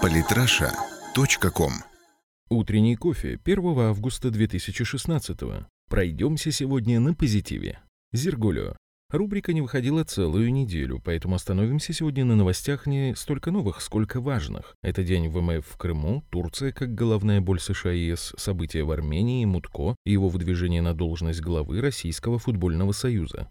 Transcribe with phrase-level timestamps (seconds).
[0.00, 1.72] Политраша.ком
[2.48, 5.38] Утренний кофе 1 августа 2016
[5.88, 7.80] Пройдемся сегодня на позитиве.
[8.12, 8.76] Зергулио.
[9.10, 14.74] Рубрика не выходила целую неделю, поэтому остановимся сегодня на новостях не столько новых, сколько важных.
[14.82, 19.44] Это день ВМФ в Крыму, Турция как головная боль США и ЕС, события в Армении,
[19.44, 23.48] Мутко и его выдвижение на должность главы Российского футбольного союза.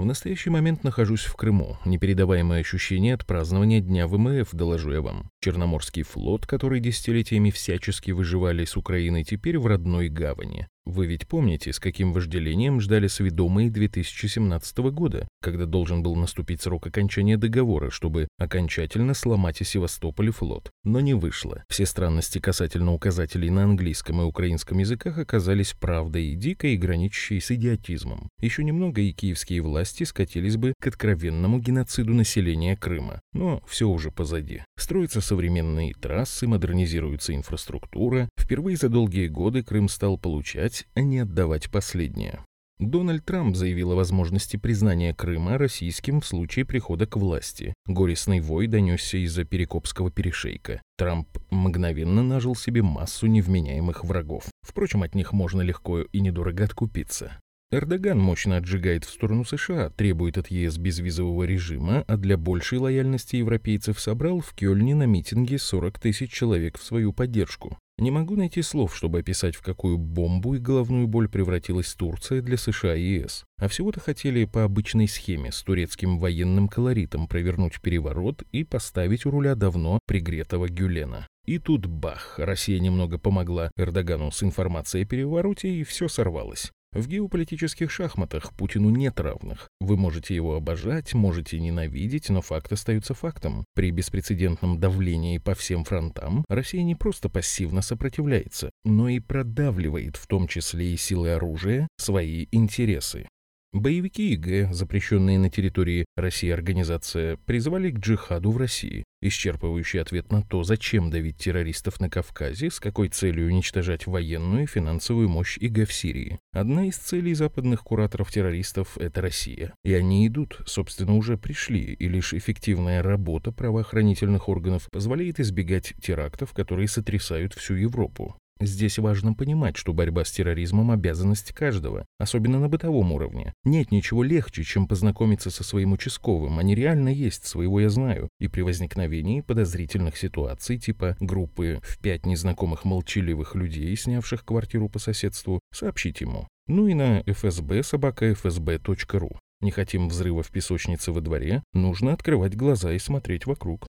[0.00, 1.76] В настоящий момент нахожусь в Крыму.
[1.84, 5.30] Непередаваемое ощущение от празднования Дня ВМФ, доложу я вам.
[5.42, 10.68] Черноморский флот, который десятилетиями всячески выживали с Украиной, теперь в родной гавани.
[10.90, 16.88] Вы ведь помните, с каким вожделением ждали сведомые 2017 года, когда должен был наступить срок
[16.88, 20.72] окончания договора, чтобы окончательно сломать и Севастополь флот.
[20.82, 21.62] Но не вышло.
[21.68, 27.52] Все странности касательно указателей на английском и украинском языках оказались правдой, дикой и граничащей с
[27.52, 28.28] идиотизмом.
[28.40, 33.20] Еще немного и киевские власти скатились бы к откровенному геноциду населения Крыма.
[33.32, 34.64] Но все уже позади.
[34.76, 38.28] Строятся современные трассы, модернизируется инфраструктура.
[38.36, 42.40] Впервые за долгие годы Крым стал получать а не отдавать последнее.
[42.80, 47.74] Дональд Трамп заявил о возможности признания Крыма российским в случае прихода к власти.
[47.84, 50.80] Горестный вой донесся из-за Перекопского перешейка.
[50.96, 54.44] Трамп мгновенно нажил себе массу невменяемых врагов.
[54.62, 57.38] Впрочем, от них можно легко и недорого откупиться.
[57.72, 63.36] Эрдоган мощно отжигает в сторону США, требует от ЕС безвизового режима, а для большей лояльности
[63.36, 67.78] европейцев собрал в Кёльне на митинге 40 тысяч человек в свою поддержку.
[68.00, 72.56] Не могу найти слов, чтобы описать, в какую бомбу и головную боль превратилась Турция для
[72.56, 73.44] США и ЕС.
[73.58, 79.30] А всего-то хотели по обычной схеме с турецким военным колоритом провернуть переворот и поставить у
[79.30, 81.28] руля давно пригретого Гюлена.
[81.44, 86.72] И тут бах, Россия немного помогла Эрдогану с информацией о перевороте, и все сорвалось.
[86.92, 89.68] В геополитических шахматах Путину нет равных.
[89.80, 93.64] Вы можете его обожать, можете ненавидеть, но факт остается фактом.
[93.74, 100.26] При беспрецедентном давлении по всем фронтам Россия не просто пассивно сопротивляется, но и продавливает, в
[100.26, 103.28] том числе и силы оружия, свои интересы.
[103.72, 109.04] Боевики ИГ, запрещенные на территории России организация, призывали к джихаду в России.
[109.22, 114.66] Исчерпывающий ответ на то, зачем давить террористов на Кавказе, с какой целью уничтожать военную и
[114.66, 116.40] финансовую мощь ИГ в Сирии.
[116.52, 119.72] Одна из целей западных кураторов террористов– это Россия.
[119.84, 126.54] И они идут, собственно, уже пришли, и лишь эффективная работа правоохранительных органов позволяет избегать терактов,
[126.54, 128.36] которые сотрясают всю Европу.
[128.60, 133.54] Здесь важно понимать, что борьба с терроризмом– обязанность каждого, особенно на бытовом уровне.
[133.64, 138.48] Нет ничего легче, чем познакомиться со своим участковым, они реально есть, своего я знаю, и
[138.48, 145.60] при возникновении подозрительных ситуаций типа группы в пять незнакомых молчаливых людей, снявших квартиру по соседству,
[145.72, 146.46] сообщить ему.
[146.66, 149.38] Ну и на fsb собака fsb.ru.
[149.62, 153.86] Не хотим взрыва в песочнице во дворе, нужно открывать глаза и смотреть вокруг.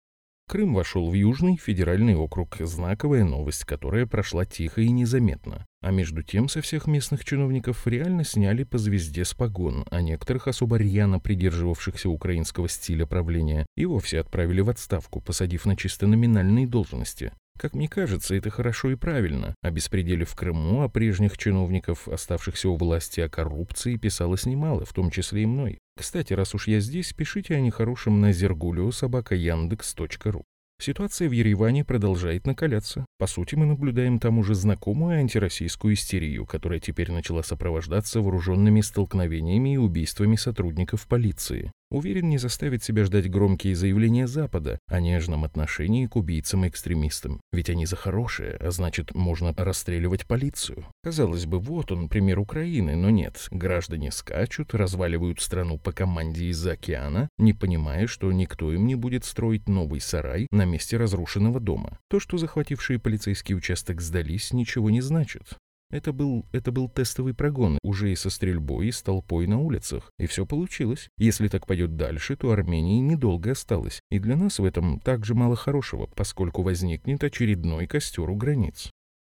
[0.52, 5.66] Крым вошел в Южный федеральный округ, знаковая новость, которая прошла тихо и незаметно.
[5.82, 10.50] А между тем со всех местных чиновников реально сняли по звезде с погон, а некоторых
[10.50, 16.68] особо рьяно придерживавшихся украинского стиля правления и вовсе отправили в отставку, посадив на чисто номинальные
[16.68, 17.32] должности.
[17.62, 19.54] Как мне кажется, это хорошо и правильно.
[19.62, 24.94] О беспределе в Крыму, о прежних чиновников, оставшихся у власти, о коррупции писалось немало, в
[24.94, 25.78] том числе и мной.
[25.96, 30.44] Кстати, раз уж я здесь, пишите о нехорошем на зергулио собака яндекс.ру.
[30.82, 33.06] Ситуация в Ереване продолжает накаляться.
[33.20, 39.76] По сути, мы наблюдаем там уже знакомую антироссийскую истерию, которая теперь начала сопровождаться вооруженными столкновениями
[39.76, 41.72] и убийствами сотрудников полиции.
[41.92, 47.42] Уверен, не заставит себя ждать громкие заявления Запада о нежном отношении к убийцам и экстремистам.
[47.52, 50.86] Ведь они за хорошее, а значит, можно расстреливать полицию.
[51.04, 53.46] Казалось бы, вот он, пример Украины, но нет.
[53.52, 59.26] Граждане скачут, разваливают страну по команде из-за океана, не понимая, что никто им не будет
[59.26, 62.00] строить новый сарай на месте разрушенного дома.
[62.10, 65.58] То, что захватившие полицейский участок сдались, ничего не значит.
[65.92, 70.10] Это был, это был тестовый прогон, уже и со стрельбой, и с толпой на улицах.
[70.18, 71.10] И все получилось.
[71.18, 74.00] Если так пойдет дальше, то Армении недолго осталось.
[74.10, 78.90] И для нас в этом также мало хорошего, поскольку возникнет очередной костер у границ.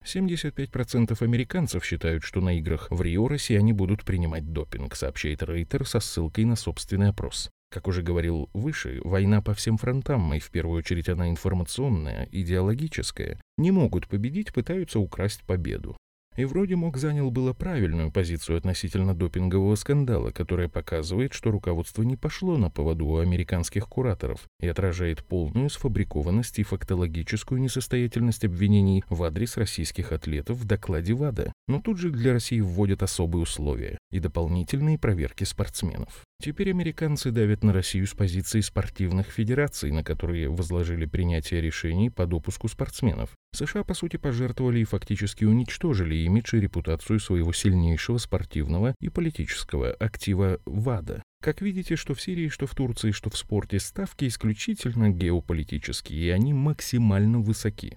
[0.04, 6.00] 75% американцев считают, что на играх в Рио россияне будут принимать допинг, сообщает Рейтер со
[6.00, 7.50] ссылкой на собственный опрос.
[7.70, 13.40] Как уже говорил выше, война по всем фронтам, и в первую очередь она информационная, идеологическая.
[13.56, 15.96] Не могут победить, пытаются украсть победу.
[16.36, 22.16] И вроде Мок занял было правильную позицию относительно допингового скандала, которая показывает, что руководство не
[22.16, 29.22] пошло на поводу у американских кураторов и отражает полную сфабрикованность и фактологическую несостоятельность обвинений в
[29.24, 31.52] адрес российских атлетов в докладе ВАДА.
[31.68, 36.24] Но тут же для России вводят особые условия и дополнительные проверки спортсменов.
[36.42, 42.26] Теперь американцы давят на Россию с позиции спортивных федераций, на которые возложили принятие решений по
[42.26, 43.30] допуску спортсменов.
[43.54, 49.92] США, по сути, пожертвовали и фактически уничтожили имидж и репутацию своего сильнейшего спортивного и политического
[49.92, 51.22] актива ВАДА.
[51.40, 56.30] Как видите, что в Сирии, что в Турции, что в спорте ставки исключительно геополитические, и
[56.30, 57.96] они максимально высоки.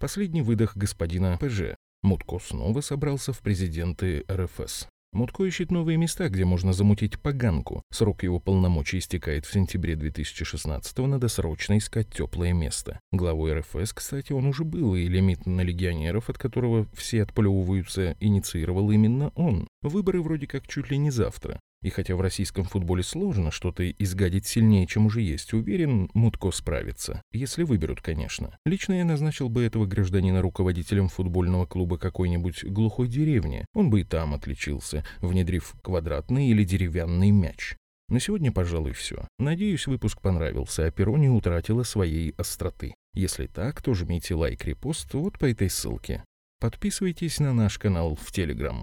[0.00, 1.76] Последний выдох господина ПЖ.
[2.02, 4.88] Мутко снова собрался в президенты РФС.
[5.14, 7.84] Мутко ищет новые места, где можно замутить поганку.
[7.92, 12.98] Срок его полномочий истекает в сентябре 2016-го, надо срочно искать теплое место.
[13.12, 18.90] Главой РФС, кстати, он уже был, и лимит на легионеров, от которого все отплевываются, инициировал
[18.90, 19.68] именно он.
[19.82, 21.60] Выборы вроде как чуть ли не завтра.
[21.84, 27.20] И хотя в российском футболе сложно что-то изгадить сильнее, чем уже есть, уверен, Мутко справится.
[27.30, 28.56] Если выберут, конечно.
[28.64, 33.66] Лично я назначил бы этого гражданина руководителем футбольного клуба какой-нибудь глухой деревни.
[33.74, 37.76] Он бы и там отличился, внедрив квадратный или деревянный мяч.
[38.08, 39.28] На сегодня, пожалуй, все.
[39.38, 42.94] Надеюсь, выпуск понравился, а перо не утратило своей остроты.
[43.12, 46.24] Если так, то жмите лайк, репост вот по этой ссылке.
[46.60, 48.82] Подписывайтесь на наш канал в Телеграм.